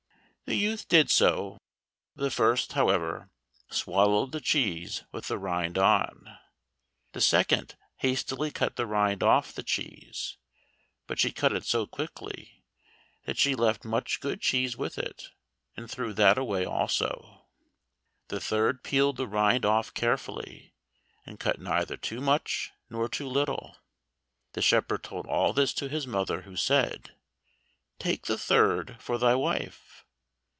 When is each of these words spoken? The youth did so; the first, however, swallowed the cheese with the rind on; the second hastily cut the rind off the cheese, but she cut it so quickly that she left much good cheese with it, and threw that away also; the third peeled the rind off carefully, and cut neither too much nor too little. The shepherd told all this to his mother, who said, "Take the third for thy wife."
The 0.45 0.57
youth 0.57 0.89
did 0.89 1.09
so; 1.09 1.59
the 2.13 2.29
first, 2.29 2.73
however, 2.73 3.29
swallowed 3.69 4.33
the 4.33 4.41
cheese 4.41 5.01
with 5.13 5.29
the 5.29 5.37
rind 5.37 5.77
on; 5.77 6.39
the 7.13 7.21
second 7.21 7.77
hastily 7.99 8.51
cut 8.51 8.75
the 8.75 8.85
rind 8.85 9.23
off 9.23 9.53
the 9.53 9.63
cheese, 9.63 10.35
but 11.07 11.21
she 11.21 11.31
cut 11.31 11.53
it 11.53 11.63
so 11.63 11.87
quickly 11.87 12.65
that 13.23 13.37
she 13.37 13.55
left 13.55 13.85
much 13.85 14.19
good 14.19 14.41
cheese 14.41 14.75
with 14.75 14.97
it, 14.97 15.29
and 15.77 15.89
threw 15.89 16.11
that 16.15 16.37
away 16.37 16.65
also; 16.65 17.47
the 18.27 18.41
third 18.41 18.83
peeled 18.83 19.15
the 19.15 19.27
rind 19.27 19.63
off 19.63 19.93
carefully, 19.93 20.73
and 21.25 21.39
cut 21.39 21.61
neither 21.61 21.95
too 21.95 22.19
much 22.19 22.71
nor 22.89 23.07
too 23.07 23.29
little. 23.29 23.77
The 24.51 24.61
shepherd 24.61 25.01
told 25.05 25.27
all 25.27 25.53
this 25.53 25.73
to 25.75 25.87
his 25.87 26.05
mother, 26.05 26.41
who 26.41 26.57
said, 26.57 27.15
"Take 27.99 28.25
the 28.25 28.37
third 28.37 28.97
for 29.01 29.17
thy 29.17 29.33
wife." 29.35 29.87